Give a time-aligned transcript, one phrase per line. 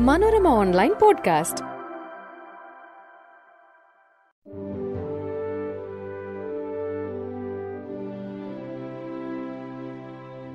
[0.00, 1.64] Manorama online podcast.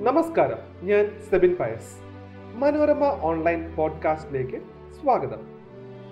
[0.02, 0.86] നമസ്കാരം.
[0.86, 1.96] ഞാൻ Sebin Pius.
[2.54, 4.56] Manorama online പോഡ്കാസ്റ്റിലേക്ക്
[5.00, 5.38] സ്വാഗതം.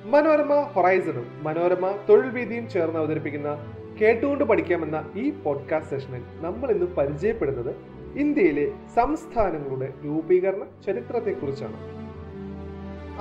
[0.05, 7.77] മനോരമ ഹൊറൈസണും മനോരമ തൊഴിൽ വീതിയും ചേർന്ന് അവതരിപ്പിക്കുന്ന കേട്ടുകൊണ്ട് പഠിക്കാമെന്ന ഈ പോഡ്കാസ്റ്റ് സെഷനിൽ നമ്മൾ ഇന്ന് പരിചയപ്പെടുന്നത്
[8.17, 11.98] ഇന്ത്യയിലെ സംസ്ഥാനങ്ങളുടെ രൂപീകരണ ചരിത്രത്തെക്കുറിച്ചാണ്.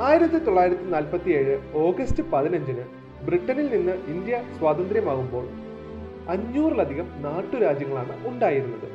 [0.06, 2.84] ആയിരത്തി തൊള്ളായിരത്തി നാൽപ്പത്തി ഏഴ് ഓഗസ്റ്റ് പതിനഞ്ചിന്
[3.26, 5.46] ബ്രിട്ടനിൽ നിന്ന് ഇന്ത്യ സ്വാതന്ത്ര്യമാകുമ്പോൾ
[6.30, 8.88] അഞ്ഞൂറിലധികം നാട്ടുരാജ്യങ്ങളാണ് ഉണ്ടായിരുന്നത്.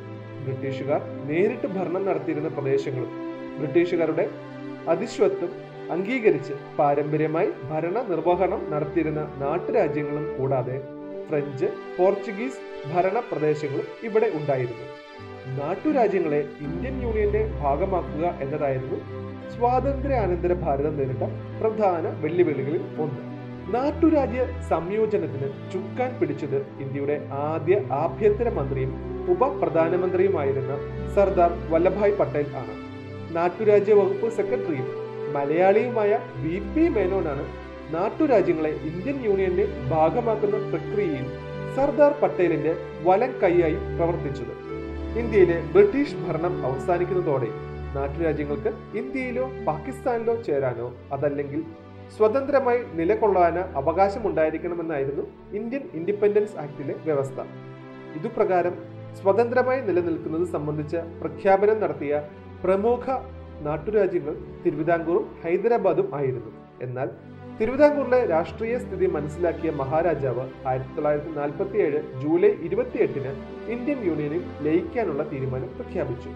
[0.43, 3.11] ബ്രിട്ടീഷുകാർ നേരിട്ട് ഭരണം നടത്തിയിരുന്ന പ്രദേശങ്ങളും
[3.57, 4.29] ബ്രിട്ടീഷുകാരുടെ
[4.87, 5.51] അധിശ്വത്വം
[5.91, 10.77] അംഗീകരിച്ച് പാരമ്പര്യമായി ഭരണ നിർവഹണം നടത്തിയിരുന്ന നാട്ടുരാജ്യങ്ങളും കൂടാതെ
[11.29, 12.61] ഫ്രഞ്ച് പോർച്ചുഗീസ്
[12.93, 14.87] ഭരണ പ്രദേശങ്ങളും ഇവിടെ ഉണ്ടായിരുന്നു.
[15.59, 18.99] നാട്ടുരാജ്യങ്ങളെ ഇന്ത്യൻ യൂണിയന്റെ ഭാഗമാക്കുക എന്നതായിരുന്നു
[19.53, 21.23] സ്വാതന്ത്ര്യാനന്തര ഭാരതം നേരിട്ട
[21.61, 23.21] പ്രധാന വെല്ലുവിളികളിൽ ഒന്ന്.
[23.73, 28.93] നാട്ടുരാജ്യ സംയോജനത്തിന് ചുക്കാൻ പിടിച്ചത് ഇന്ത്യയുടെ ആദ്യ ആഭ്യന്തര മന്ത്രിയും
[29.33, 30.73] ഉപപ്രധാനമന്ത്രിയുമായിരുന്ന
[31.15, 32.73] സർദാർ വല്ലഭായ് പട്ടേൽ ആണ്.
[33.35, 34.89] നാട്ടുരാജ്യ വകുപ്പ് സെക്രട്ടറിയും
[35.35, 37.45] മലയാളിയുമായ വി പി മേനോനാണ്
[37.93, 41.27] നാട്ടുരാജ്യങ്ങളെ ഇന്ത്യൻ യൂണിയന്റെ ഭാഗമാക്കുന്ന പ്രക്രിയയിൽ
[41.75, 42.73] സർദാർ പട്ടേലിന്റെ
[43.03, 44.53] വലം കൈയായി പ്രവർത്തിച്ചത്.
[45.21, 47.49] ഇന്ത്യയിലെ ബ്രിട്ടീഷ് ഭരണം അവസാനിക്കുന്നതോടെ
[47.95, 51.61] നാട്ടുരാജ്യങ്ങൾക്ക് ഇന്ത്യയിലോ പാകിസ്ഥാനിലോ ചേരാനോ അതല്ലെങ്കിൽ
[52.15, 55.23] സ്വതന്ത്രമായി നിലകൊള്ളാനോ അവകാശമുണ്ടായിരിക്കണമെന്നായിരുന്നു
[55.59, 57.39] ഇന്ത്യൻ ഇൻഡിപെൻഡൻസ് ആക്ടിലെ വ്യവസ്ഥ.
[58.17, 58.75] ഇതുപ്രകാരം
[59.19, 62.13] സ്വതന്ത്രമായി നിലനിൽക്കുന്നത് സംബന്ധിച്ച പ്രഖ്യാപനം നടത്തിയ
[62.63, 63.05] പ്രമുഖ
[63.67, 66.51] നാട്ടുരാജ്യങ്ങൾ തിരുവിതാംകൂറും ഹൈദരാബാദും ആയിരുന്നു.
[66.85, 67.09] എന്നാൽ
[67.59, 73.31] തിരുവിതാംകൂറിലെ രാഷ്ട്രീയ സ്ഥിതി മനസ്സിലാക്കിയ മഹാരാജാവ് ആയിരത്തി തൊള്ളായിരത്തി നാൽപ്പത്തി ഏഴ് ജൂലൈ ഇരുപത്തിയെട്ടിന്
[73.75, 76.31] ഇന്ത്യൻ യൂണിയനിൽ ലയിക്കാനുള്ള തീരുമാനം പ്രഖ്യാപിച്ചു.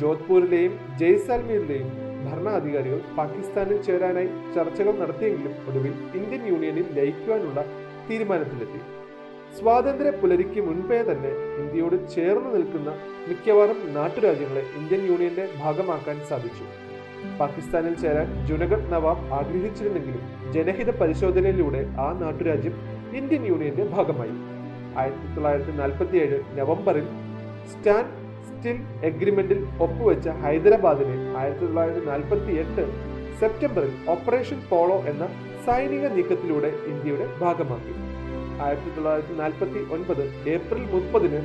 [0.00, 1.88] ജോധ്പൂരിലെയും ജയ്സാൽമീറിലെയും
[2.26, 7.60] ഭരണാധികാരികൾ പാകിസ്ഥാനിൽ ചേരാനായി ചർച്ചകൾ നടത്തിയെങ്കിലും ഒടുവിൽ ഇന്ത്യൻ യൂണിയനിൽ ലയിക്കുവാനുള്ള
[8.08, 8.80] തീരുമാനത്തിലെത്തി.
[9.58, 11.30] സ്വാതന്ത്ര്യ പുലരിക്ക് മുൻപേ തന്നെ
[11.62, 12.90] ഇന്ത്യയോട് ചേർന്ന് നിൽക്കുന്ന
[13.28, 16.66] മിക്കവാറും നാട്ടുരാജ്യങ്ങളെ ഇന്ത്യൻ യൂണിയന്റെ ഭാഗമാക്കാൻ സാധിച്ചു.
[17.38, 20.22] പാകിസ്ഥാനിൽ ചേരാൻ ജുനഗഡ് നവാബ് ആഗ്രഹിച്ചിരുന്നെങ്കിലും
[20.56, 22.76] ജനഹിത പരിശോധനയിലൂടെ ആ നാട്ടുരാജ്യം
[23.20, 24.36] ഇന്ത്യൻ യൂണിയന്റെ ഭാഗമായി.
[25.00, 27.06] ആയിരത്തി തൊള്ളായിരത്തി നാൽപ്പത്തി ഏഴ് നവംബറിൽ
[27.72, 28.04] സ്റ്റാൻ
[28.58, 32.84] സ്റ്റിൽ എഗ്രിമെന്റിൽ ഒപ്പുവെച്ച ഹൈദരാബാദിനെ ആയിരത്തി തൊള്ളായിരത്തി നാൽപ്പത്തി എട്ട്
[33.40, 35.24] സെപ്റ്റംബറിൽ ഓപ്പറേഷൻ പോളോ എന്ന
[35.66, 37.94] സൈനിക നീക്കത്തിലൂടെ ഇന്ത്യയുടെ ഭാഗമാക്കി.
[38.64, 40.24] ആയിരത്തി തൊള്ളായിരത്തി നാൽപ്പത്തി ഒൻപത്
[40.54, 41.40] ഏപ്രിൽ മുപ്പതിന്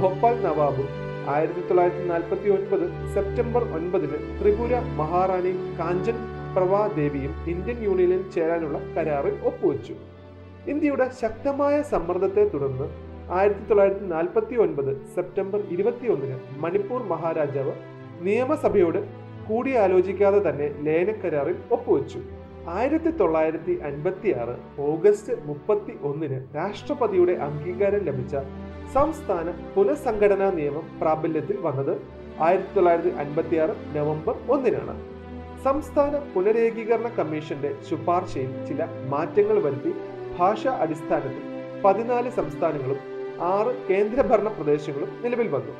[0.00, 0.88] ഭോപ്പാൽ നവാബും
[1.34, 6.18] ആയിരത്തി തൊള്ളായിരത്തി നാൽപ്പത്തി ഒൻപത് സെപ്റ്റംബർ ഒൻപതിന് ത്രിപുര മഹാറാണി കാഞ്ചൻ
[6.56, 9.94] പ്രഭാദേവിയും ഇന്ത്യൻ യൂണിയനിൽ ചേരാനുള്ള കരാറിൽ ഒപ്പുവെച്ചു.
[10.72, 12.86] ഇന്ത്യയുടെ ശക്തമായ സമ്മർദ്ദത്തെ തുടർന്ന്
[13.34, 17.72] ആയിരത്തി തൊള്ളായിരത്തി നാൽപ്പത്തി ഒൻപത് സെപ്റ്റംബർ ഇരുപത്തിയൊന്നിന് മണിപ്പൂർ മഹാരാജാവ്
[18.20, 18.98] നിയമസഭയോട്
[19.48, 22.20] കൂടിയാലോചിക്കാതെ തന്നെ ലേനക്കരാറിൽ ഒപ്പുവെച്ചു.
[22.68, 28.36] ആയിരത്തി തൊള്ളായിരത്തി അൻപത്തി ആറ് ഓഗസ്റ്റ് മുപ്പത്തി ഒന്നിന് രാഷ്ട്രപതിയുടെ അംഗീകാരം ലഭിച്ച
[28.94, 32.00] സംസ്ഥാന പുനഃസംഘടനാ നിയമം പ്രാബല്യത്തിൽ വന്നത്
[32.40, 34.96] ആയിരത്തി തൊള്ളായിരത്തി അൻപത്തി ആറ് നവംബർ ഒന്നിനാണ്.
[35.64, 39.92] സംസ്ഥാന പുനരേകീകരണ കമ്മീഷന്റെ ശുപാർശയിൽ ചില മാറ്റങ്ങൾ വരുത്തി
[40.38, 41.44] ഭാഷാ അടിസ്ഥാനത്തിൽ
[41.84, 45.72] പതിനാല് സംസ്ഥാനങ്ങളും ആറ് കേന്ദ്രഭരണ പ്രദേശങ്ങളും നിലവിൽ വന്നു.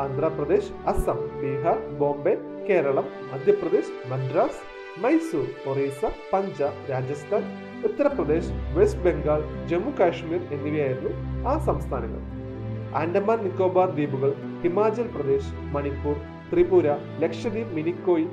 [0.00, 2.38] ആന്ധ്രാപ്രദേശ് അസം ബീഹാർ ബോംബെ
[2.68, 4.62] കേരളം മധ്യപ്രദേശ് മദ്രാസ്
[5.00, 7.42] മൈസൂർ ഒറീസ പഞ്ചാബ് രാജസ്ഥാൻ
[7.84, 11.12] ഉത്തർപ്രദേശ് വെസ്റ്റ് ബംഗാൾ ജമ്മു കാശ്മീർ എന്നിവയായിരുന്നു
[11.48, 12.22] ആ സംസ്ഥാനങ്ങൾ.
[12.96, 16.16] ആൻഡമാൻ നിക്കോബാർ ദ്വീപുകൾ ഹിമാചൽ പ്രദേശ് മണിപ്പൂർ
[16.52, 18.28] ത്രിപുര ലക്ഷദ്വീപ് മിനിക്കോയ്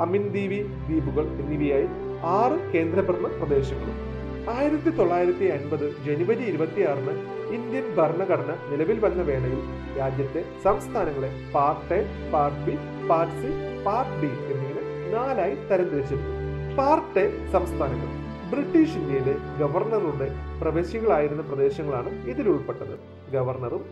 [0.00, 1.88] അമിൻദീവി ദ്വീപുകൾ എന്നിവയായി
[2.24, 4.07] ആറ് കേന്ദ്രഭരണ പ്രദേശങ്ങളും
[4.52, 7.14] ആയിരത്തി തൊള്ളായിരത്തി അൻപത് ജനുവരി ഇരുപത്തിയാറിന്
[7.56, 9.60] ഇന്ത്യൻ ഭരണഘടന നിലവിൽ വന്ന വേളയിൽ
[9.98, 12.00] രാജ്യത്തെ സംസ്ഥാനങ്ങളെ part A
[12.32, 12.74] part B
[13.08, 13.50] part C
[13.86, 14.82] part D എന്നിങ്ങനെ
[15.14, 16.32] നാലായി തരംതിരിച്ചിരുന്നു.
[16.78, 18.10] പാർട്ട് എ സംസ്ഥാനങ്ങൾ
[18.52, 20.28] ബ്രിട്ടീഷ് ഇന്ത്യയിലെ ഗവർണറുടെ
[20.60, 22.94] പ്രവേശികളായിരുന്ന പ്രദേശങ്ങളാണ് ഇതിൽ ഉൾപ്പെട്ടത്.
[23.36, 23.82] ഗവർണറും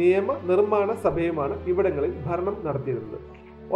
[0.00, 3.20] നിയമ നിർമ്മാണ സഭയുമാണ് ഇവിടങ്ങളിൽ ഭരണം നടത്തിയിരുന്നത്.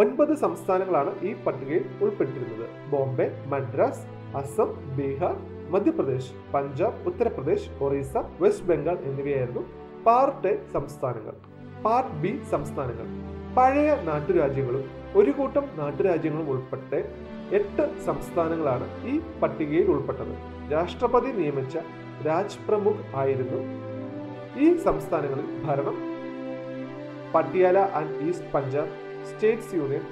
[0.02, 2.66] ഒൻപത് സംസ്ഥാനങ്ങളാണ് ഈ പട്ടികയിൽ ഉൾപ്പെട്ടിരുന്നത്.
[2.92, 4.04] ബോംബെ മദ്രാസ്
[4.40, 5.34] അസം ബീഹാർ
[5.72, 9.62] മധ്യപ്രദേശ് പഞ്ചാബ് ഉത്തർപ്രദേശ് ഒറീസ വെസ്റ്റ് ബംഗാൾ എന്നിവയായിരുന്നു
[10.06, 11.34] പാർട്ട് എ സംസ്ഥാനങ്ങൾ
[11.84, 13.06] പാർട്ട് ബി സംസ്ഥാനങ്ങൾ.
[13.56, 14.84] പഴയ നാട്ടുരാജ്യങ്ങളും
[15.18, 16.98] ഒരു കൂട്ടം നാട്ടുരാജ്യങ്ങളും ഉൾപ്പെട്ട്
[17.58, 20.34] എട്ട് സംസ്ഥാനങ്ങളാണ് ഈ പട്ടികയിൽ ഉൾപ്പെട്ടത്.
[20.72, 21.76] രാഷ്ട്രപതി നിയമിച്ച
[22.26, 23.60] രാജ് പ്രമുഖ് ആയിരുന്നു
[24.60, 25.96] ഈ സംസ്ഥാനങ്ങളിൽ ഭരണം
[27.34, 28.92] Patiala and East Punjab
[29.28, 30.04] states union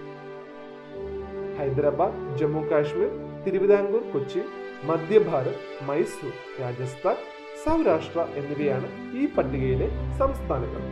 [1.58, 3.10] Hyderabad Jammu Kashmir
[3.44, 4.42] Thiruvithamkoor Kochi
[4.88, 7.16] Madhya Bharat Mysore Rajasthan
[7.64, 8.88] Saurashtra എന്നിവയാണ്
[9.18, 9.88] ഈ പട്ടികയിലെ
[10.18, 10.82] സംസ്ഥാനങ്ങൾ.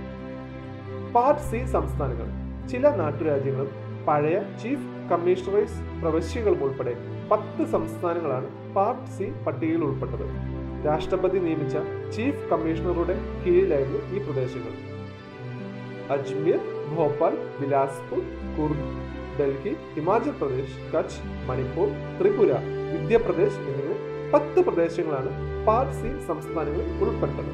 [1.12, 2.28] പാർട്ട് സി സംസ്ഥാനങ്ങൾ.
[2.68, 3.70] ചില നാട്ടുരാജ്യങ്ങളും
[4.08, 6.94] പഴയ ചീഫ് കമ്മീഷണറേഴ്സ് പ്രവശ്യകളും ഉൾപ്പെടെ
[7.30, 10.26] പത്ത് സംസ്ഥാനങ്ങളാണ് പാർട്ട് സി പട്ടികയിൽ ഉൾപ്പെട്ടത്.
[10.86, 11.76] രാഷ്ട്രപതി നിയമിച്ച
[12.16, 14.74] ചീഫ് കമ്മീഷണറുടെ കീഴിലായിരുന്നു ഈ പ്രദേശങ്ങൾ.
[16.16, 16.60] അജ്മീർ
[16.96, 18.22] ഭോപ്പാൽ ബിലാസ്പൂർ
[18.58, 18.88] കുർദ്
[19.40, 21.88] ഡൽഹി ഹിമാചൽ പ്രദേശ് കച്ച് മണിപ്പൂർ
[22.20, 23.96] ത്രിപുര മധ്യപ്രദേശ് എന്നിങ്ങനെ
[24.32, 25.30] പത്ത് പ്രദേശങ്ങളാണ്
[25.66, 27.52] പാർട്ട് സി സംസ്ഥാനങ്ങളിൽ ഉൾപ്പെട്ടത്.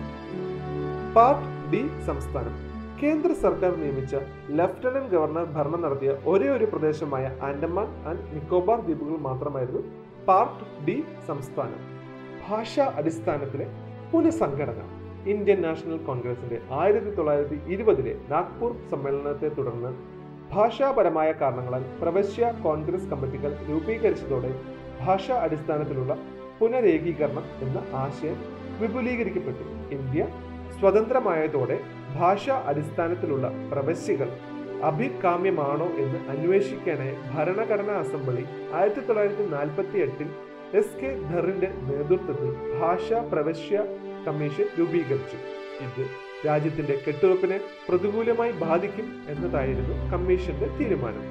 [1.16, 2.54] പാർട്ട് ഡി സംസ്ഥാനം.
[3.02, 4.14] കേന്ദ്ര സർക്കാർ നിയമിച്ച
[4.50, 9.82] ലഫ്റ്റനന്റ് ഗവർണർ ഭരണം നടത്തിയ ഒരേ ഒരു പ്രദേശമായ ആൻഡമാൻ ആൻഡ് നിക്കോബാർ ദ്വീപുകൾ മാത്രമായിരുന്നു
[10.28, 11.80] പാർട്ട് ഡി സംസ്ഥാനം.
[12.48, 13.66] ഭാഷാ അടിസ്ഥാനത്തിലെ
[14.12, 14.80] പുനഃസംഘടന.
[15.26, 19.92] ഇന്ത്യൻ നാഷണൽ കോൺഗ്രസിന്റെ ആയിരത്തി തൊള്ളായിരത്തി ഇരുപതിലെ നാഗ്പൂർ സമ്മേളനത്തെ തുടർന്ന്
[20.52, 24.50] ഭാഷാപരമായ കാരണങ്ങളാൽ പ്രവശ്യ കോൺഗ്രസ് കമ്മിറ്റികൾ രൂപീകരിച്ചതോടെ
[25.02, 26.12] ഭാഷാ അടിസ്ഥാനത്തിലുള്ള
[26.58, 28.38] പുനരേകീകരണം എന്ന ആശയം
[28.80, 29.64] വിപുലീകരിക്കപ്പെട്ടു
[29.96, 30.22] ഇന്ത്യ
[30.80, 31.76] സ്വതന്ത്രമായതോടെ
[32.16, 34.30] ഭാഷാ അടിസ്ഥാനത്തിലുള്ള പ്രവശ്യകൾ
[34.82, 38.44] അഭികാമ്യമാണോ എന്ന് അന്വേഷിക്കാനായി ഭരണഘടനാ അസംബ്ലി
[38.74, 40.28] ആയിരത്തി തൊള്ളായിരത്തി നാൽപ്പത്തി എട്ടിൽ
[40.80, 42.50] എസ് കെ ധറിന്റെ നേതൃത്വത്തിൽ
[42.80, 43.76] ഭാഷാ പ്രവശ്യ
[44.26, 45.38] കമ്മീഷൻ രൂപീകരിച്ചു.
[45.86, 46.04] ഇത്
[46.46, 47.58] രാജ്യത്തിന്റെ കെട്ടുറപ്പിനെ
[47.88, 51.24] പ്രതികൂലമായി ബാധിക്കും എന്നതായിരുന്നു കമ്മീഷന്റെ തീരുമാനം.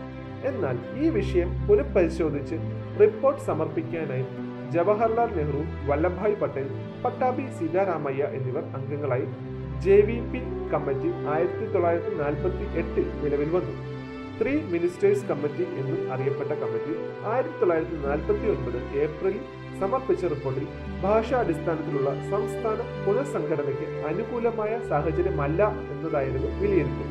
[0.50, 2.58] എന്നാൽ ഈ വിഷയം പുനഃപരിശോധിച്ച്
[3.02, 4.26] റിപ്പോർട്ട് സമർപ്പിക്കാനായി
[4.76, 6.68] ജവഹർലാൽ നെഹ്റു വല്ലഭായ് പട്ടേൽ
[7.04, 9.28] പട്ടാഭി സീതാരാമയ്യ എന്നിവർ അംഗങ്ങളായി
[9.86, 10.42] ജെ വി പി
[10.74, 13.74] കമ്മിറ്റി ആയിരത്തി തൊള്ളായിരത്തി നാൽപ്പത്തി എട്ടിൽ നിലവിൽ വന്നു.
[14.40, 16.94] ത്രീ മിനിസ്റ്റേഴ്സ് കമ്മിറ്റി എന്നും അറിയപ്പെട്ട കമ്മിറ്റി
[17.34, 19.44] ആയിരത്തി തൊള്ളായിരത്തി നാൽപ്പത്തി ഒൻപത് ഏപ്രിലിൽ
[19.82, 20.66] സമർപ്പിച്ച റിപ്പോർട്ടിൽ
[21.04, 25.62] ഭാഷാടിസ്ഥാനത്തിലുള്ള സംസ്ഥാന പുനഃസംഘടനയ്ക്ക് അനുകൂലമായ സാഹചര്യമല്ല
[25.94, 27.10] എന്നതായിരുന്നു വിലയിരുത്തൽ.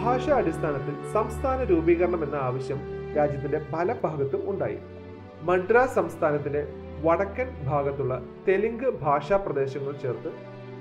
[0.00, 2.80] ഭാഷാ അടിസ്ഥാനത്തിൽ സംസ്ഥാന രൂപീകരണം എന്ന ആവശ്യം
[3.16, 4.78] രാജ്യത്തിന്റെ പല ഭാഗത്തും ഉണ്ടായി.
[5.42, 6.62] മദ്രാസ് സംസ്ഥാനത്തിന്റെ
[7.04, 8.14] വടക്കൻ ഭാഗത്തുള്ള
[8.48, 10.30] തെലുങ്ക് ഭാഷാ പ്രദേശങ്ങൾ ചേർത്ത്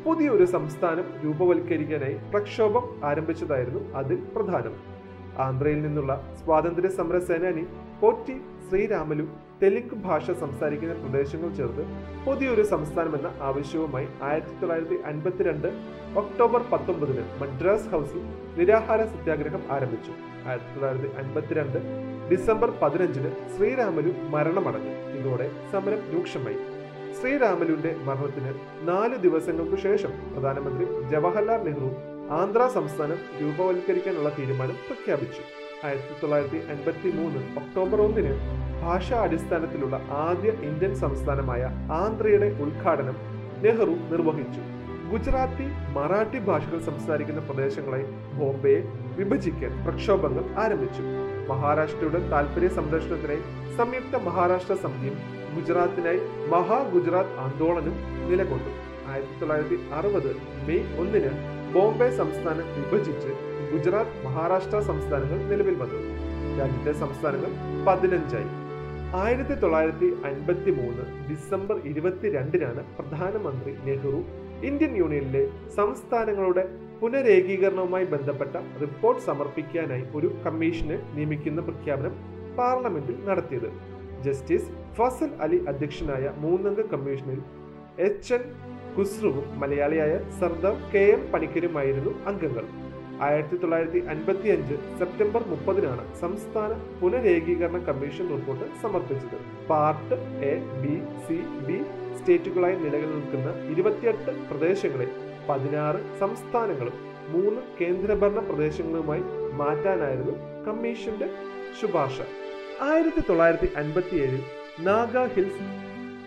[0.06, 4.76] പുതിയൊരു സംസ്ഥാനം രൂപവൽക്കരിക്കാനായി പ്രക്ഷോഭം ആരംഭിച്ചതായിരുന്നു അതിൽ പ്രധാനം.
[5.38, 6.14] ആന്ധ്രയിൽ നിന്നുള്ള
[6.44, 7.64] സ്വാതന്ത്ര്യ സമര സേനാനി
[8.02, 8.36] പോറ്റി
[8.68, 9.26] ശ്രീരാമലു
[9.62, 11.84] തെലുങ്ക് ഭാഷ സംസാരിക്കുന്ന പ്രദേശങ്ങൾ ചേർത്ത്
[12.26, 15.68] പുതിയൊരു സംസ്ഥാനമെന്ന ആവശ്യവുമായി ആയിരത്തി തൊള്ളായിരത്തി അൻപത്തിരണ്ട്
[16.18, 18.22] ഒക്ടോബർ പത്തൊമ്പതിന് മദ്രാസ് ഹൗസിൽ
[18.58, 20.12] നിരാഹാര സത്യാഗ്രഹം ആരംഭിച്ചു.
[20.48, 21.80] ആയിരത്തി തൊള്ളായിരത്തി അൻപത്തിരണ്ട്
[22.32, 24.94] ഡിസംബർ പതിനഞ്ചിന് ശ്രീരാമലു മരണമടഞ്ഞു.
[25.20, 26.60] ഇതോടെ സമരം രൂക്ഷമായി.
[27.20, 28.54] ശ്രീരാമലുവിന്റെ മരണത്തിന്
[28.88, 31.90] നാല് ദിവസങ്ങൾക്കു ശേഷം പ്രധാനമന്ത്രി ജവഹർലാൽ നെഹ്റു
[32.32, 35.44] ആന്ധ്ര സംസ്ഥാനം രൂപവൽക്കരിക്കാനുള്ള തീരുമാനം പ്രഖ്യാപിച്ചു.
[35.88, 38.34] ആയിരത്തി തൊള്ളായിരത്തി അൻപത്തി മൂന്ന് ഒക്ടോബർ ഒന്നിന്
[38.86, 43.16] ഭാഷാ അടിസ്ഥാനത്തിലുള്ള ആദ്യ ഇന്ത്യൻ സംസ്ഥാനമായ ആന്ധ്രയുടെ ഉദ്ഘാടനം
[43.64, 44.62] നെഹ്റു നിർവഹിച്ചു.
[45.12, 45.66] ഗുജറാത്തി
[45.96, 48.02] മറാഠി ഭാഷകൾ സംസാരിക്കുന്ന പ്രദേശങ്ങളെ
[48.40, 48.80] ബോംബെയെ
[49.18, 51.04] വിഭജിക്കാൻ പ്രക്ഷോഭങ്ങൾ ആരംഭിച്ചു.
[51.50, 53.42] മഹാരാഷ്ട്രയുടെ താൽപര്യ സംരക്ഷണത്തിനായി
[53.78, 55.18] സംയുക്ത മഹാരാഷ്ട്ര സമിതിയും
[55.56, 57.98] ഗുജറാത്തിനായി മഹാ ഗുജറാത്ത് ആന്തോളനും
[58.30, 58.72] നിലകൊണ്ടു.
[59.12, 60.32] ആയിരത്തി തൊള്ളായിരത്തി അറുപത്
[60.68, 61.32] മെയ് ഒന്നിന്
[61.74, 63.32] ബോംബെ സംസ്ഥാനം വിഭജിച്ച്
[63.74, 66.02] ഗുജറാത്ത് മഹാരാഷ്ട്ര സംസ്ഥാനങ്ങൾ നിലവിൽ വന്നു.
[66.60, 67.52] രാജ്യത്തെ സംസ്ഥാനങ്ങൾ
[67.88, 68.65] പതിനഞ്ചായി.
[69.22, 74.20] ആയിരത്തി തൊള്ളായിരത്തി അൻപത്തി മൂന്ന് ഡിസംബർ ഇരുപത്തിരണ്ടിനാണ് പ്രധാനമന്ത്രി നെഹ്റു
[74.70, 75.44] ഇന്ത്യൻ യൂണിയനിലെ
[75.78, 76.64] സംസ്ഥാനങ്ങളുടെ
[77.02, 82.16] പുനരേകീകരണവുമായി ബന്ധപ്പെട്ട റിപ്പോർട്ട് സമർപ്പിക്കാനായി ഒരു കമ്മീഷനെ നിയമിക്കുന്ന പ്രഖ്യാപനം
[82.58, 83.70] പാർലമെന്റിൽ നടത്തിയത്.
[84.26, 87.42] ജസ്റ്റിസ് ഫസൽ അലി അധ്യക്ഷനായ മൂന്നംഗ കമ്മീഷനിൽ
[88.08, 88.44] എച്ച് എൻ
[88.98, 92.66] ഖുസ്രുവും മലയാളിയായ സർദാർ കെ എം പണിക്കരുമായിരുന്നു അംഗങ്ങൾ.
[93.22, 96.72] ആയിരത്തി തൊള്ളായിരത്തി അൻപത്തി അഞ്ച് സെപ്റ്റംബർ മുപ്പതിനാണ് സംസ്ഥാന
[97.02, 99.38] പുനരേകീകരണ കമ്മീഷൻ റിപ്പോർട്ട് സമർപ്പിച്ചത്.
[99.70, 100.96] Part A B
[101.28, 101.78] C D
[102.18, 105.08] സ്റ്റേറ്റുകളായി നിലനിൽക്കുന്ന ഇരുപത്തിയെട്ട് പ്രദേശങ്ങളെ
[105.50, 106.94] പതിനാറ് സംസ്ഥാനങ്ങളും
[107.30, 110.36] മൂന്ന് കേന്ദ്രഭരണ പ്രദേശങ്ങളുമായി മാറ്റാനായിരുന്നു
[110.68, 111.30] കമ്മീഷന്റെ
[111.82, 112.20] ശുപാർശ.
[112.82, 114.44] ആയിരത്തി തൊള്ളായിരത്തി അൻപത്തി ഏഴിൽ
[114.80, 115.66] നാഗ ഹിൽസ്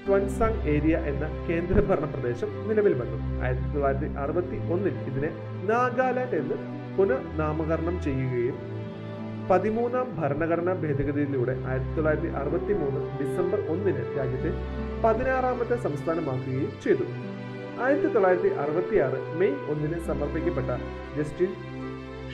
[0.08, 3.18] ട്വൻസാങ് ഏരിയ എന്ന കേന്ദ്രഭരണ പ്രദേശം നിലവിൽ വന്നു.
[3.44, 5.30] ആയിരത്തി തൊള്ളായിരത്തി അറുപത്തി ഒന്നിൽ ഇതിനെ
[5.70, 6.56] നാഗാലാൻഡ് എന്ന്
[6.96, 8.56] പുനഃനാമകരണം ചെയ്യുകയും
[9.50, 14.50] പതിമൂന്നാം ഭരണഘടനാ ഭേദഗതിയിലൂടെ ആയിരത്തി തൊള്ളായിരത്തി അറുപത്തി മൂന്ന് ഡിസംബർ ഒന്നിന് രാജ്യത്തെ
[15.04, 17.06] പതിനാറാമത്തെ സംസ്ഥാനമാക്കുകയും ചെയ്തു.
[17.84, 20.70] ആയിരത്തി തൊള്ളായിരത്തി അറുപത്തി ആറ് മെയ് ഒന്നിന് സമർപ്പിക്കപ്പെട്ട
[21.18, 21.58] ജസ്റ്റിസ്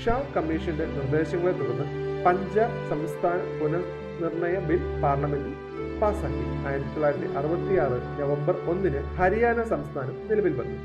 [0.05, 1.87] ഷാ കമ്മീഷന്റെ നിർദ്ദേശങ്ങളെ തുടർന്ന്
[2.27, 5.55] പഞ്ചാബ് സംസ്ഥാന പുനർനിർണയ ബിൽ പാർലമെന്റിൽ
[6.01, 10.79] പാസാക്കി ആയിരത്തി തൊള്ളായിരത്തി അറുപത്തി ആറ് നവംബർ ഒന്നിന് ഹരിയാന സംസ്ഥാനം നിലവിൽ വന്നു.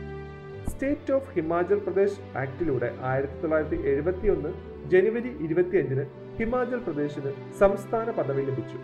[0.72, 4.52] സ്റ്റേറ്റ് ഓഫ് ഹിമാചൽ പ്രദേശ് ആക്ടിലൂടെ ആയിരത്തി തൊള്ളായിരത്തി എഴുപത്തി ഒന്ന്
[4.94, 6.06] ജനുവരി ഇരുപത്തിയഞ്ചിന്
[6.40, 8.80] ഹിമാചൽ പ്രദേശിന് സംസ്ഥാന പദവി ലഭിച്ചു.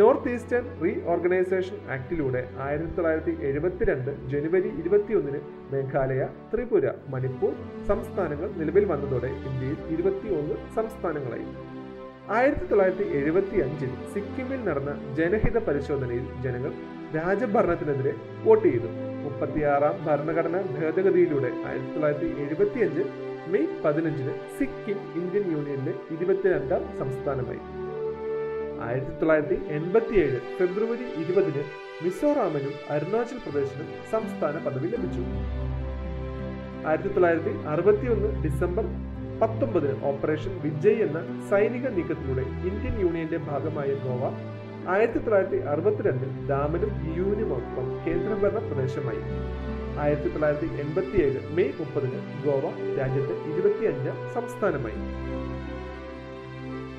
[0.00, 5.40] നോർത്ത് ഈസ്റ്റേൺ റീ ഓർഗനൈസേഷൻ ആക്ടിലൂടെ ആയിരത്തി തൊള്ളായിരത്തി എഴുപത്തിരണ്ട് ജനുവരി ഇരുപത്തിയൊന്നിന്
[5.72, 6.22] മേഘാലയ
[6.52, 7.52] ത്രിപുര മണിപ്പൂർ
[7.90, 11.48] സംസ്ഥാനങ്ങൾ നിലവിൽ വന്നതോടെ ഇന്ത്യയിൽ ഇരുപത്തിയൊന്ന് സംസ്ഥാനങ്ങളായി.
[12.36, 16.72] ആയിരത്തി തൊള്ളായിരത്തി എഴുപത്തി അഞ്ചിൽ സിക്കിമിൽ നടന്ന ജനഹിത പരിശോധനയിൽ ജനങ്ങൾ
[17.16, 18.12] രാജഭരണത്തിനെതിരെ
[18.44, 18.90] വോട്ട് ചെയ്തു.
[19.24, 23.02] മുപ്പത്തിയാറാം ഭരണഘടന ഭേദഗതിയിലൂടെ ആയിരത്തി തൊള്ളായിരത്തി എഴുപത്തിയഞ്ച്
[23.52, 27.62] മെയ് പതിനഞ്ചിന് സിക്കിം ഇന്ത്യൻ യൂണിയനിലെ ഇരുപത്തിരണ്ടാം സംസ്ഥാനമായി.
[28.88, 31.62] ആയിരത്തി തൊള്ളായിരത്തി എൺപത്തി ഏഴ് ഫെബ്രുവരി ഇരുപതിന്
[32.04, 35.24] മിസോറാമിനും അരുണാചൽ പ്രദേശിനും സംസ്ഥാന പദവി ലഭിച്ചു.
[36.88, 38.86] ആയിരത്തി തൊള്ളായിരത്തി അറുപത്തി ഒന്ന് ഡിസംബർ
[39.40, 41.18] പത്തൊമ്പതിന് ഓപ്പറേഷൻ വിജയ് എന്ന
[41.50, 44.22] സൈനിക നീക്കത്തിലൂടെ ഇന്ത്യൻ യൂണിയന്റെ ഭാഗമായ ഗോവ
[44.92, 49.22] ആയിരത്തി തൊള്ളായിരത്തി അറുപത്തിരണ്ടിൽ ഡാമിനും ഡിയുവിനുമൊപ്പം കേന്ദ്രഭരണ പ്രദേശമായി.
[50.02, 52.64] ആയിരത്തി തൊള്ളായിരത്തി എൺപത്തി ഏഴ് മെയ് മുപ്പതിന് ഗോവ
[52.98, 55.00] രാജ്യത്തെ ഇരുപത്തിയഞ്ച് സംസ്ഥാനമായി.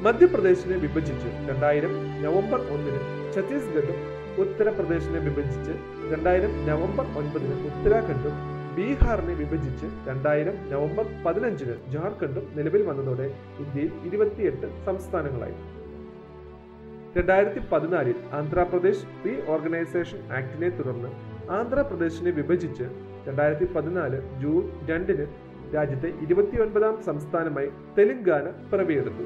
[0.05, 1.93] മധ്യപ്രദേശിനെ വിഭജിച്ച് രണ്ടായിരം
[2.25, 3.01] നവംബർ ഒന്നിന്
[3.36, 4.00] ഛത്തീസ്ഗഡും
[4.43, 5.74] ഉത്തർപ്രദേശിനെ വിഭജിച്ച്
[6.13, 8.36] രണ്ടായിരം നവംബർ ഒൻപതിന് ഉത്തരാഖണ്ഡും
[8.75, 13.27] ബീഹാറിനെ വിഭജിച്ച് രണ്ടായിരം നവംബർ പതിനഞ്ചിന് ജാർഖണ്ഡും നിലവിൽ വന്നതോടെ
[13.63, 15.57] ഇന്ത്യയിൽ ഇരുപത്തിയെട്ട് സംസ്ഥാനങ്ങളായി.
[17.17, 21.09] രണ്ടായിരത്തി പതിനാലിൽ ആന്ധ്രാപ്രദേശ് റീ ഓർഗനൈസേഷൻ ആക്ടിനെ തുടർന്ന്
[21.59, 22.85] ആന്ധ്രാപ്രദേശിനെ വിഭജിച്ച്
[23.27, 25.25] രണ്ടായിരത്തി പതിനാല് ജൂൺ രണ്ടിന്
[25.75, 29.25] രാജ്യത്തെ ഇരുപത്തിയൊൻപതാം സംസ്ഥാനമായി തെലങ്കാന പിറവിയെടുത്തു.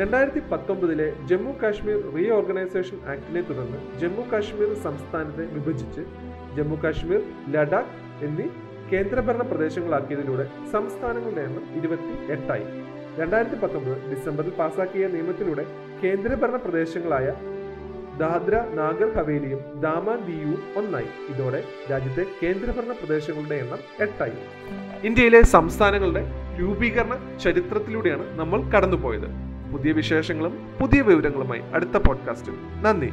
[0.00, 6.02] രണ്ടായിരത്തി പത്തൊമ്പതിലെ ജമ്മു കാശ്മീർ റീ ഓർഗനൈസേഷൻ ആക്ടിനെ തുടർന്ന് ജമ്മു കാശ്മീർ സംസ്ഥാനത്തെ വിഭജിച്ച്
[6.56, 8.48] ജമ്മു കാശ്മീർ ലഡാക്ക് എന്നീ
[8.92, 12.64] കേന്ദ്രഭരണ പ്രദേശങ്ങളാക്കിയതിലൂടെ സംസ്ഥാനങ്ങളുടെ എണ്ണം ഇരുപത്തി എട്ടായി
[13.20, 15.66] രണ്ടായിരത്തി പത്തൊമ്പത് ഡിസംബറിൽ പാസാക്കിയ നിയമത്തിലൂടെ
[16.04, 17.34] കേന്ദ്രഭരണ പ്രദേശങ്ങളായ
[18.18, 21.06] ദാദ്ര നാഗർ ഹവേലിയും ദാമാൻ ദിയുവും ഒന്നായി.
[21.28, 24.32] ഇതോടെ രാജ്യത്തെ കേന്ദ്രഭരണ പ്രദേശങ്ങളുടെ എണ്ണം എട്ടായി.
[25.06, 26.26] ഇന്ത്യയിലെ സംസ്ഥാനങ്ങളുടെ
[26.60, 29.26] രൂപീകരണ ചരിത്രത്തിലൂടെയാണ് നമ്മൾ കടന്നുപോയത്.
[29.72, 33.12] പുതിയ വിശേഷങ്ങളും പുതിയ വിവരങ്ങളുമായി അടുത്ത പോഡ്കാസ്റ്റിൽ നന്ദി.